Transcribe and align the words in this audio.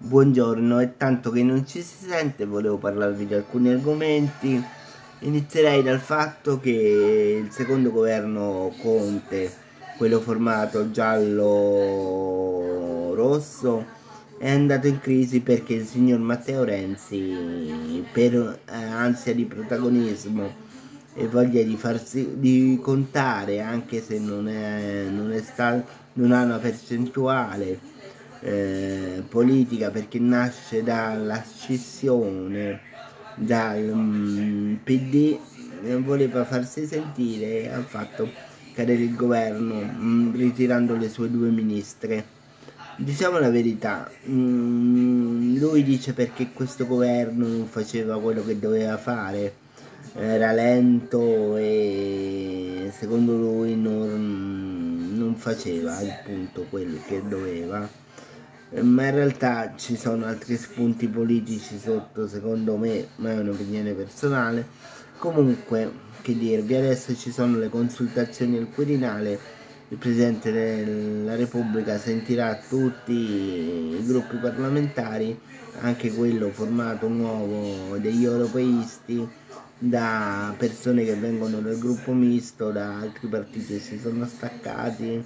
Buongiorno, 0.00 0.78
è 0.78 0.96
tanto 0.96 1.32
che 1.32 1.42
non 1.42 1.66
ci 1.66 1.82
si 1.82 2.06
sente, 2.06 2.46
volevo 2.46 2.76
parlarvi 2.76 3.26
di 3.26 3.34
alcuni 3.34 3.70
argomenti. 3.70 4.64
Inizierei 5.20 5.82
dal 5.82 5.98
fatto 5.98 6.60
che 6.60 7.42
il 7.44 7.50
secondo 7.50 7.90
governo 7.90 8.72
Conte, 8.80 9.52
quello 9.96 10.20
formato 10.20 10.92
giallo-rosso, 10.92 13.84
è 14.38 14.48
andato 14.48 14.86
in 14.86 15.00
crisi 15.00 15.40
perché 15.40 15.74
il 15.74 15.84
signor 15.84 16.20
Matteo 16.20 16.62
Renzi, 16.62 18.06
per 18.12 18.34
eh, 18.34 18.60
ansia 18.72 19.34
di 19.34 19.46
protagonismo 19.46 20.48
e 21.14 21.26
voglia 21.26 21.64
di 21.64 21.76
farsi 21.76 22.38
di 22.38 22.78
contare, 22.80 23.60
anche 23.60 24.00
se 24.00 24.20
non, 24.20 24.48
è, 24.48 25.06
non, 25.10 25.32
è 25.32 25.42
sta, 25.42 25.84
non 26.12 26.30
ha 26.30 26.44
una 26.44 26.58
percentuale, 26.58 27.96
eh, 28.40 29.22
politica 29.28 29.90
perché 29.90 30.18
nasce 30.18 30.82
dalla 30.82 31.42
scissione 31.42 32.80
dal 33.34 33.88
um, 33.92 34.78
PD 34.82 35.38
voleva 36.02 36.44
farsi 36.44 36.86
sentire 36.86 37.62
e 37.62 37.68
ha 37.68 37.82
fatto 37.82 38.28
cadere 38.74 39.02
il 39.02 39.14
governo 39.14 39.78
um, 39.78 40.32
ritirando 40.34 40.96
le 40.96 41.08
sue 41.08 41.30
due 41.30 41.50
ministre. 41.50 42.36
Diciamo 42.96 43.38
la 43.38 43.50
verità 43.50 44.10
um, 44.24 45.56
lui 45.56 45.84
dice 45.84 46.14
perché 46.14 46.50
questo 46.52 46.86
governo 46.86 47.46
non 47.46 47.66
faceva 47.66 48.20
quello 48.20 48.44
che 48.44 48.58
doveva 48.58 48.96
fare 48.96 49.66
era 50.14 50.52
lento 50.52 51.56
e 51.56 52.90
secondo 52.92 53.36
lui 53.36 53.76
non, 53.76 55.12
non 55.14 55.36
faceva 55.36 55.96
appunto 55.98 56.66
quello 56.68 56.98
che 57.06 57.22
doveva 57.28 57.88
ma 58.80 59.06
in 59.06 59.14
realtà 59.14 59.74
ci 59.76 59.96
sono 59.96 60.26
altri 60.26 60.56
spunti 60.56 61.08
politici 61.08 61.78
sotto 61.78 62.28
secondo 62.28 62.76
me 62.76 63.08
ma 63.16 63.30
è 63.32 63.38
un'opinione 63.38 63.92
personale. 63.92 64.66
Comunque 65.18 65.90
che 66.22 66.36
dirvi 66.36 66.74
adesso 66.74 67.14
ci 67.16 67.30
sono 67.32 67.58
le 67.58 67.68
consultazioni 67.68 68.58
al 68.58 68.70
Quirinale 68.70 69.56
il 69.90 69.96
Presidente 69.96 70.52
della 70.52 71.34
Repubblica 71.34 71.96
sentirà 71.98 72.54
tutti 72.68 73.12
i 73.12 74.04
gruppi 74.04 74.36
parlamentari 74.36 75.38
anche 75.80 76.12
quello 76.12 76.50
formato 76.50 77.08
nuovo 77.08 77.96
degli 77.96 78.24
europeisti 78.24 79.26
da 79.78 80.54
persone 80.58 81.04
che 81.04 81.14
vengono 81.14 81.60
dal 81.60 81.78
gruppo 81.78 82.12
misto 82.12 82.70
da 82.70 82.98
altri 82.98 83.28
partiti 83.28 83.74
che 83.74 83.80
si 83.80 83.98
sono 83.98 84.26
staccati 84.26 85.24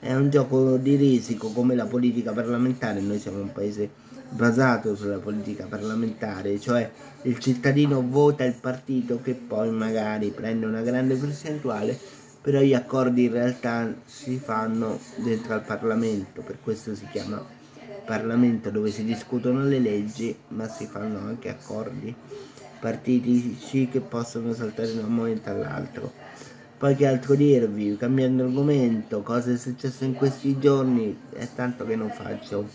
è 0.00 0.14
un 0.14 0.30
gioco 0.30 0.78
di 0.78 0.96
risico 0.96 1.52
come 1.52 1.74
la 1.74 1.84
politica 1.84 2.32
parlamentare, 2.32 3.00
noi 3.00 3.18
siamo 3.18 3.40
un 3.40 3.52
paese 3.52 3.90
basato 4.30 4.96
sulla 4.96 5.18
politica 5.18 5.66
parlamentare, 5.66 6.58
cioè 6.58 6.90
il 7.22 7.38
cittadino 7.38 8.02
vota 8.02 8.44
il 8.44 8.54
partito 8.54 9.20
che 9.20 9.34
poi 9.34 9.70
magari 9.70 10.30
prende 10.30 10.64
una 10.64 10.80
grande 10.80 11.16
percentuale, 11.16 11.98
però 12.40 12.60
gli 12.60 12.72
accordi 12.72 13.24
in 13.24 13.32
realtà 13.32 13.94
si 14.06 14.38
fanno 14.38 14.98
dentro 15.16 15.52
al 15.52 15.64
Parlamento, 15.64 16.40
per 16.40 16.58
questo 16.62 16.94
si 16.94 17.06
chiama 17.12 17.44
Parlamento 18.04 18.70
dove 18.70 18.90
si 18.90 19.04
discutono 19.04 19.64
le 19.64 19.78
leggi, 19.78 20.34
ma 20.48 20.66
si 20.66 20.86
fanno 20.86 21.18
anche 21.18 21.50
accordi 21.50 22.14
partitici 22.80 23.88
che 23.88 24.00
possono 24.00 24.54
saltare 24.54 24.94
da 24.94 25.04
un 25.04 25.14
momento 25.14 25.50
all'altro. 25.50 26.12
Poi 26.80 26.96
che 26.96 27.06
altro 27.06 27.34
dirvi, 27.34 27.94
cambiando 27.98 28.44
argomento, 28.44 29.20
cosa 29.20 29.52
è 29.52 29.58
successo 29.58 30.04
in 30.04 30.14
questi 30.14 30.58
giorni, 30.58 31.14
è 31.30 31.46
tanto 31.54 31.84
che 31.84 31.94
non 31.94 32.08
faccio 32.08 32.66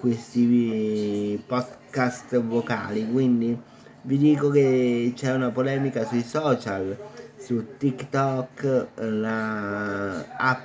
questi 0.00 1.38
podcast 1.46 2.40
vocali, 2.40 3.06
quindi 3.06 3.54
vi 4.00 4.16
dico 4.16 4.48
che 4.48 5.12
c'è 5.14 5.34
una 5.34 5.50
polemica 5.50 6.06
sui 6.06 6.22
social, 6.22 6.96
su 7.36 7.76
TikTok, 7.76 8.86
la 8.94 10.24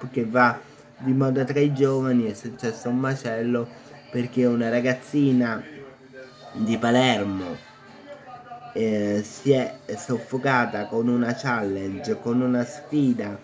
che 0.09 0.23
va 0.23 0.57
di 0.99 1.11
moda 1.11 1.43
tra 1.43 1.59
i 1.59 1.73
giovani, 1.73 2.31
è 2.31 2.33
successo 2.33 2.87
un 2.87 2.99
macello 2.99 3.67
perché 4.09 4.45
una 4.45 4.69
ragazzina 4.69 5.61
di 6.53 6.77
Palermo 6.77 7.57
eh, 8.73 9.21
si 9.23 9.51
è 9.51 9.79
soffocata 9.97 10.85
con 10.85 11.07
una 11.07 11.33
challenge, 11.33 12.19
con 12.19 12.41
una 12.41 12.63
sfida 12.63 13.37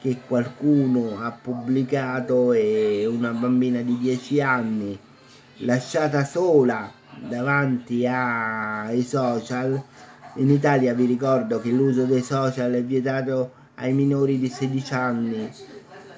che 0.00 0.18
qualcuno 0.26 1.20
ha 1.20 1.32
pubblicato 1.32 2.52
e 2.52 3.04
una 3.06 3.30
bambina 3.30 3.80
di 3.82 3.98
10 3.98 4.40
anni 4.40 4.98
lasciata 5.58 6.24
sola 6.24 6.90
davanti 7.28 8.06
ai 8.06 9.02
social. 9.02 9.82
In 10.34 10.50
Italia 10.50 10.94
vi 10.94 11.06
ricordo 11.06 11.60
che 11.60 11.70
l'uso 11.70 12.04
dei 12.04 12.22
social 12.22 12.72
è 12.72 12.84
vietato 12.84 13.52
ai 13.76 13.92
minori 13.92 14.38
di 14.38 14.48
16 14.48 14.94
anni, 14.94 15.50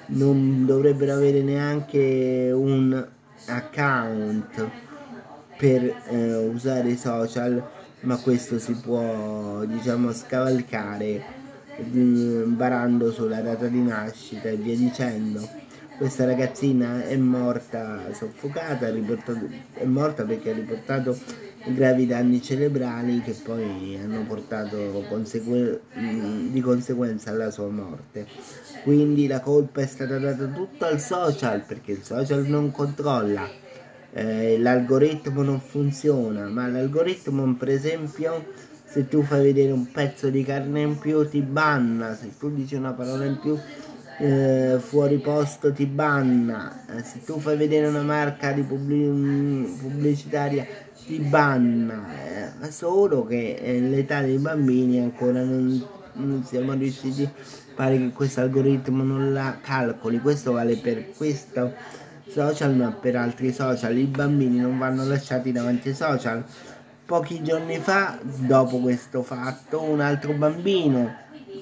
non 0.07 0.65
dovrebbero 0.65 1.13
avere 1.13 1.41
neanche 1.41 2.51
un 2.53 3.07
account 3.47 4.69
per 5.57 5.83
eh, 6.09 6.35
usare 6.47 6.89
i 6.89 6.97
social 6.97 7.63
ma 8.01 8.17
questo 8.17 8.59
si 8.59 8.73
può 8.73 9.63
diciamo 9.65 10.11
scavalcare 10.11 11.39
barando 12.45 13.11
sulla 13.11 13.41
data 13.41 13.67
di 13.67 13.81
nascita 13.81 14.49
e 14.49 14.55
via 14.55 14.75
dicendo. 14.75 15.47
Questa 15.97 16.25
ragazzina 16.25 17.03
è 17.03 17.15
morta 17.15 18.11
soffocata 18.11 18.87
è 18.87 19.85
morta 19.85 20.23
perché 20.23 20.49
ha 20.49 20.53
riportato 20.53 21.15
gravi 21.63 22.07
danni 22.07 22.41
cerebrali 22.41 23.21
che 23.21 23.33
poi 23.33 23.99
hanno 24.01 24.23
portato 24.23 25.05
consegue 25.07 25.81
di 25.93 26.59
conseguenza 26.59 27.29
alla 27.29 27.51
sua 27.51 27.69
morte. 27.69 28.25
Quindi 28.83 29.27
la 29.27 29.41
colpa 29.41 29.81
è 29.81 29.85
stata 29.85 30.17
data 30.17 30.45
tutto 30.47 30.85
al 30.85 30.99
social 30.99 31.61
perché 31.61 31.91
il 31.91 32.03
social 32.03 32.47
non 32.47 32.71
controlla 32.71 33.47
eh, 34.13 34.57
l'algoritmo 34.59 35.41
non 35.43 35.59
funziona, 35.59 36.47
ma 36.49 36.67
l'algoritmo 36.67 37.55
per 37.55 37.69
esempio 37.69 38.45
se 38.83 39.07
tu 39.07 39.23
fai 39.23 39.41
vedere 39.43 39.71
un 39.71 39.89
pezzo 39.91 40.29
di 40.29 40.43
carne 40.43 40.81
in 40.81 40.97
più 40.99 41.27
ti 41.27 41.41
banna, 41.41 42.13
se 42.15 42.35
tu 42.37 42.51
dici 42.53 42.75
una 42.75 42.93
parola 42.93 43.25
in 43.25 43.39
più 43.39 43.61
eh, 44.17 44.77
fuori 44.79 45.19
posto 45.19 45.71
ti 45.73 45.85
banna, 45.85 46.85
eh, 46.87 47.03
se 47.03 47.23
tu 47.23 47.39
fai 47.39 47.57
vedere 47.57 47.87
una 47.87 48.03
marca 48.03 48.53
pubblic- 48.53 49.77
pubblicitaria 49.77 50.67
ti 51.05 51.19
banna, 51.19 52.51
eh, 52.61 52.71
solo 52.71 53.25
che 53.25 53.53
eh, 53.55 53.79
l'età 53.79 54.21
dei 54.21 54.37
bambini 54.37 54.99
ancora 54.99 55.43
non, 55.43 55.87
non 56.13 56.43
siamo 56.43 56.73
riusciti, 56.73 57.33
pare 57.73 57.97
che 57.97 58.11
questo 58.11 58.41
algoritmo 58.41 59.03
non 59.03 59.33
la 59.33 59.59
calcoli, 59.61 60.19
questo 60.19 60.51
vale 60.51 60.77
per 60.77 61.13
questo 61.15 61.75
social 62.31 62.75
ma 62.75 62.91
per 62.91 63.15
altri 63.15 63.51
social. 63.51 63.97
I 63.97 64.05
bambini 64.05 64.59
non 64.59 64.77
vanno 64.77 65.05
lasciati 65.05 65.51
davanti 65.51 65.89
ai 65.89 65.95
social. 65.95 66.43
Pochi 67.05 67.43
giorni 67.43 67.77
fa 67.77 68.17
dopo 68.23 68.79
questo 68.79 69.21
fatto 69.21 69.81
un 69.81 69.99
altro 69.99 70.33
bambino 70.33 71.13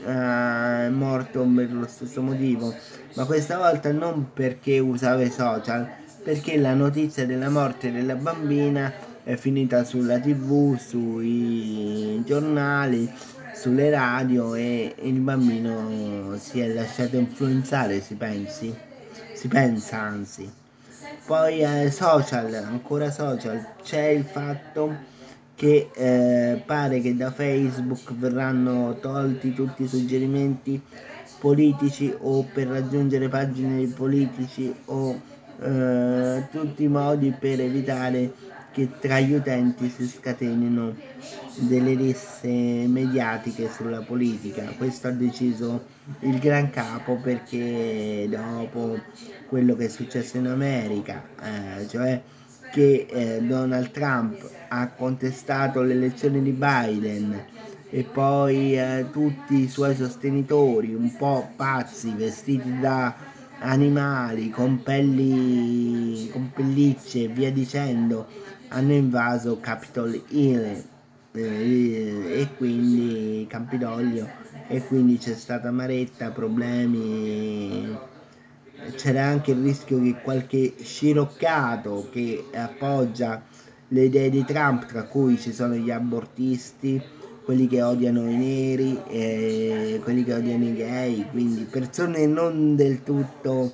uh, 0.03 0.09
è 0.09 0.89
morto 0.89 1.43
per 1.43 1.73
lo 1.73 1.87
stesso 1.87 2.21
motivo. 2.21 2.73
Ma 3.15 3.25
questa 3.25 3.57
volta 3.57 3.91
non 3.91 4.31
perché 4.33 4.79
usava 4.79 5.21
i 5.21 5.31
social 5.31 5.87
perché 6.23 6.57
la 6.57 6.73
notizia 6.73 7.25
della 7.25 7.49
morte 7.49 7.91
della 7.91 8.15
bambina 8.15 8.91
è 9.23 9.35
finita 9.35 9.83
sulla 9.83 10.19
tv 10.19 10.77
sui 10.77 12.21
giornali 12.25 13.11
sulle 13.53 13.89
radio 13.89 14.53
e 14.55 14.95
il 15.01 15.19
bambino 15.19 16.37
si 16.37 16.59
è 16.59 16.67
lasciato 16.67 17.17
influenzare 17.17 18.01
si 18.01 18.15
pensi. 18.15 18.73
Si 19.33 19.47
pensa 19.47 19.97
anzi. 19.97 20.58
Poi 21.25 21.61
eh, 21.61 21.91
social, 21.91 22.53
ancora 22.55 23.11
social, 23.11 23.65
c'è 23.81 24.07
il 24.07 24.25
fatto 24.25 25.05
che 25.53 25.91
eh, 25.93 26.61
pare 26.65 27.01
che 27.01 27.15
da 27.15 27.31
Facebook 27.31 28.13
verranno 28.15 28.97
tolti 28.99 29.53
tutti 29.53 29.83
i 29.83 29.87
suggerimenti 29.87 30.81
politici 31.37 32.13
o 32.17 32.43
per 32.45 32.67
raggiungere 32.67 33.29
pagine 33.29 33.87
politici 33.87 34.73
o 34.85 35.21
eh, 35.59 36.47
tutti 36.49 36.83
i 36.83 36.87
modi 36.87 37.31
per 37.33 37.59
evitare 37.61 38.33
che 38.79 38.91
tra 38.97 39.19
gli 39.19 39.33
utenti 39.33 39.89
si 39.89 40.07
scatenino 40.07 40.95
delle 41.55 41.95
risse 41.95 42.47
mediatiche 42.47 43.69
sulla 43.69 43.99
politica. 43.99 44.73
Questo 44.77 45.09
ha 45.09 45.11
deciso 45.11 45.83
il 46.19 46.39
gran 46.39 46.69
capo 46.69 47.17
perché 47.17 48.25
dopo 48.29 48.97
quello 49.49 49.75
che 49.75 49.85
è 49.85 49.89
successo 49.89 50.37
in 50.37 50.47
America, 50.47 51.21
eh, 51.41 51.87
cioè 51.89 52.21
che 52.71 53.05
eh, 53.09 53.41
Donald 53.41 53.91
Trump 53.91 54.49
ha 54.69 54.87
contestato 54.91 55.81
l'elezione 55.81 56.41
di 56.41 56.51
Biden 56.51 57.43
e 57.89 58.03
poi 58.03 58.79
eh, 58.79 59.07
tutti 59.11 59.63
i 59.63 59.67
suoi 59.67 59.93
sostenitori 59.93 60.93
un 60.93 61.17
po' 61.17 61.51
pazzi 61.57 62.13
vestiti 62.13 62.79
da 62.79 63.13
animali 63.61 64.49
con 64.49 64.81
pelli, 64.83 66.29
con 66.31 66.51
pellicce 66.53 67.23
e 67.23 67.27
via 67.27 67.51
dicendo 67.51 68.27
hanno 68.69 68.93
invaso 68.93 69.59
Capitol 69.59 70.21
Hill 70.29 70.83
eh, 71.33 72.41
e 72.41 72.47
quindi 72.57 73.45
Campidoglio 73.47 74.27
e 74.67 74.83
quindi 74.85 75.17
c'è 75.17 75.33
stata 75.33 75.71
maretta, 75.71 76.31
problemi 76.31 77.97
c'era 78.95 79.25
anche 79.25 79.51
il 79.51 79.61
rischio 79.61 80.01
che 80.01 80.15
qualche 80.21 80.73
sciroccato 80.81 82.07
che 82.11 82.45
appoggia 82.53 83.41
le 83.89 84.03
idee 84.03 84.29
di 84.29 84.45
Trump, 84.45 84.85
tra 84.85 85.03
cui 85.03 85.37
ci 85.39 85.51
sono 85.51 85.73
gli 85.75 85.89
abortisti, 85.89 87.01
quelli 87.43 87.67
che 87.67 87.81
odiano 87.81 88.29
i 88.29 88.35
neri, 88.35 89.01
eh, 89.07 89.99
quelli 90.03 90.23
che 90.23 90.33
odiano 90.33 90.65
i 90.65 90.75
gay, 90.75 91.25
quindi 91.31 91.63
persone 91.63 92.27
non 92.27 92.75
del 92.75 93.03
tutto, 93.03 93.73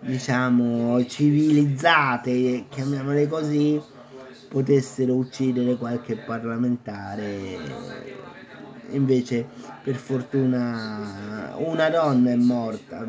diciamo, 0.00 1.04
civilizzate, 1.04 2.66
chiamiamole 2.68 3.26
così, 3.26 3.80
potessero 4.48 5.14
uccidere 5.16 5.76
qualche 5.76 6.16
parlamentare. 6.16 8.36
Invece, 8.90 9.50
per 9.80 9.96
fortuna, 9.96 11.54
una 11.58 11.90
donna 11.90 12.30
è 12.30 12.36
morta 12.36 13.06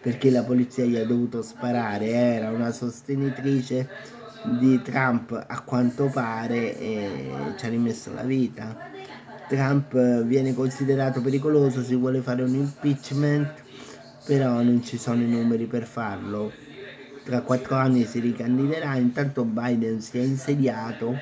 perché 0.00 0.30
la 0.30 0.42
polizia 0.44 0.84
gli 0.84 0.96
ha 0.96 1.04
dovuto 1.06 1.42
sparare, 1.42 2.08
era 2.08 2.50
una 2.52 2.72
sostenitrice 2.72 3.92
di 4.40 4.82
Trump 4.82 5.44
a 5.46 5.62
quanto 5.62 6.10
pare 6.10 6.76
e 6.76 7.54
ci 7.56 7.66
ha 7.66 7.68
rimesso 7.68 8.12
la 8.12 8.24
vita. 8.24 8.76
Trump 9.46 10.22
viene 10.24 10.54
considerato 10.54 11.20
pericoloso, 11.20 11.82
si 11.82 11.94
vuole 11.94 12.20
fare 12.22 12.42
un 12.42 12.54
impeachment, 12.54 13.64
però 14.22 14.62
non 14.62 14.82
ci 14.82 14.98
sono 14.98 15.22
i 15.22 15.28
numeri 15.28 15.66
per 15.66 15.86
farlo. 15.86 16.56
Tra 17.24 17.42
quattro 17.42 17.76
anni 17.76 18.04
si 18.04 18.18
ricandiderà, 18.18 18.96
intanto 18.96 19.44
Biden 19.44 20.00
si 20.00 20.18
è 20.18 20.22
insediato 20.22 21.16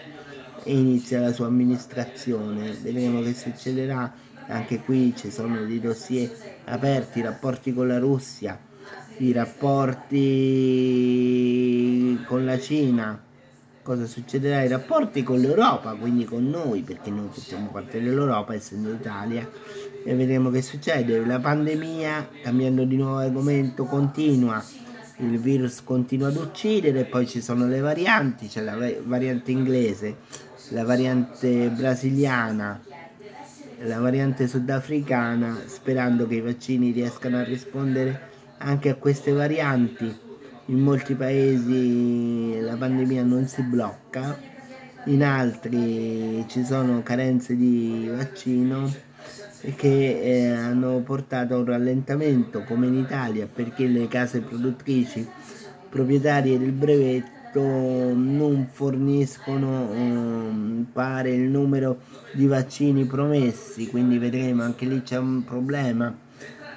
e 0.64 0.72
inizia 0.72 1.20
la 1.20 1.32
sua 1.32 1.46
amministrazione. 1.46 2.72
Vedremo 2.80 3.20
che 3.22 3.34
succederà. 3.34 4.12
Anche 4.48 4.80
qui 4.80 5.14
ci 5.16 5.30
sono 5.30 5.64
dei 5.64 5.78
dossier 5.78 6.28
aperti, 6.64 7.20
i 7.20 7.22
rapporti 7.22 7.72
con 7.72 7.86
la 7.86 7.98
Russia, 7.98 8.58
i 9.18 9.30
rapporti 9.30 10.18
con 12.26 12.44
la 12.44 12.58
Cina 12.58 13.22
cosa 13.82 14.06
succederà 14.06 14.58
ai 14.58 14.68
rapporti 14.68 15.22
con 15.22 15.40
l'Europa, 15.40 15.94
quindi 15.94 16.24
con 16.24 16.48
noi, 16.48 16.82
perché 16.82 17.10
noi 17.10 17.28
facciamo 17.30 17.70
parte 17.70 18.00
dell'Europa 18.00 18.54
essendo 18.54 18.92
Italia, 18.92 19.48
e 20.04 20.14
vedremo 20.14 20.50
che 20.50 20.62
succede. 20.62 21.24
La 21.24 21.40
pandemia, 21.40 22.28
cambiando 22.42 22.84
di 22.84 22.96
nuovo 22.96 23.16
argomento, 23.16 23.84
continua, 23.84 24.62
il 25.20 25.38
virus 25.38 25.82
continua 25.84 26.28
ad 26.28 26.36
uccidere, 26.36 27.04
poi 27.04 27.26
ci 27.26 27.40
sono 27.40 27.66
le 27.66 27.80
varianti, 27.80 28.48
c'è 28.48 28.62
la 28.62 28.76
variante 29.04 29.50
inglese, 29.50 30.16
la 30.70 30.84
variante 30.84 31.68
brasiliana, 31.68 32.80
la 33.82 33.98
variante 33.98 34.46
sudafricana, 34.46 35.58
sperando 35.66 36.26
che 36.26 36.36
i 36.36 36.40
vaccini 36.40 36.90
riescano 36.90 37.38
a 37.38 37.44
rispondere 37.44 38.28
anche 38.58 38.88
a 38.88 38.94
queste 38.94 39.32
varianti. 39.32 40.28
In 40.66 40.78
molti 40.78 41.14
paesi 41.14 42.60
la 42.60 42.76
pandemia 42.76 43.22
non 43.22 43.46
si 43.46 43.62
blocca, 43.62 44.38
in 45.04 45.24
altri 45.24 46.44
ci 46.48 46.64
sono 46.64 47.02
carenze 47.02 47.56
di 47.56 48.08
vaccino 48.14 49.08
che 49.76 50.20
eh, 50.20 50.50
hanno 50.50 51.00
portato 51.00 51.54
a 51.54 51.58
un 51.58 51.64
rallentamento 51.64 52.62
come 52.64 52.86
in 52.86 52.94
Italia 52.94 53.46
perché 53.52 53.86
le 53.86 54.08
case 54.08 54.40
produttrici 54.40 55.26
proprietarie 55.88 56.58
del 56.58 56.72
brevetto 56.72 57.60
non 57.60 58.68
forniscono 58.70 59.92
eh, 59.92 60.84
pare 60.92 61.30
il 61.30 61.48
numero 61.48 61.98
di 62.32 62.46
vaccini 62.46 63.04
promessi 63.04 63.88
quindi 63.88 64.18
vedremo 64.18 64.62
anche 64.62 64.86
lì 64.86 65.02
c'è 65.02 65.18
un 65.18 65.44
problema 65.44 66.14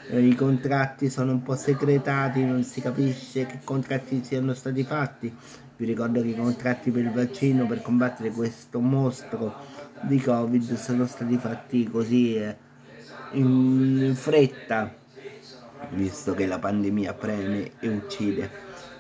eh, 0.09 0.19
i 0.19 0.35
contratti 0.35 1.09
sono 1.09 1.31
un 1.31 1.44
po' 1.44 1.56
segretati, 1.56 2.44
non 2.44 2.63
si 2.63 2.81
capisce 2.81 3.45
che 3.45 3.59
contratti 3.63 4.21
siano 4.24 4.53
stati 4.53 4.83
fatti. 4.83 5.33
Vi 5.75 5.85
ricordo 5.85 6.21
che 6.21 6.27
i 6.27 6.35
contratti 6.35 6.91
per 6.91 7.03
il 7.03 7.12
vaccino 7.12 7.65
per 7.65 7.81
combattere 7.81 8.30
questo 8.30 8.80
mostro 8.80 9.56
di 10.01 10.19
Covid 10.19 10.75
sono 10.75 11.07
stati 11.07 11.38
fatti 11.38 11.85
così 11.89 12.35
eh, 12.35 12.56
in 13.32 14.14
fretta, 14.16 14.94
visto 15.92 16.34
che 16.34 16.46
la 16.46 16.60
pandemia 16.60 17.14
preme 17.14 17.72
e 17.80 17.88
uccide. 17.88 18.50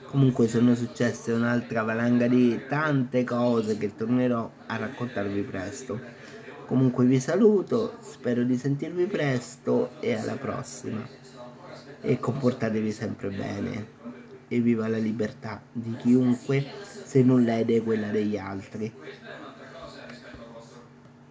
Comunque 0.05 0.47
sono 0.47 0.75
successe 0.75 1.31
un'altra 1.31 1.81
valanga 1.83 2.27
di 2.27 2.59
tante 2.67 3.23
cose 3.23 3.77
che 3.77 3.95
tornerò 3.95 4.49
a 4.67 4.77
raccontarvi 4.77 5.41
presto. 5.41 5.99
Comunque 6.65 7.05
vi 7.05 7.19
saluto, 7.19 7.97
spero 8.01 8.43
di 8.43 8.57
sentirvi 8.57 9.07
presto 9.07 9.91
e 9.99 10.13
alla 10.15 10.37
prossima. 10.37 11.07
E 12.01 12.19
comportatevi 12.19 12.91
sempre 12.91 13.29
bene. 13.29 13.87
E 14.47 14.59
viva 14.59 14.87
la 14.87 14.97
libertà 14.97 15.61
di 15.71 15.95
chiunque 15.95 16.63
se 17.03 17.23
non 17.23 17.43
lede 17.43 17.81
quella 17.81 18.09
degli 18.09 18.37
altri. 18.37 18.91